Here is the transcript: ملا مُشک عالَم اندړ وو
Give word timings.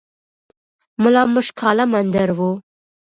ملا 1.01 1.23
مُشک 1.33 1.57
عالَم 1.65 1.91
اندړ 1.99 2.29
وو 2.37 2.51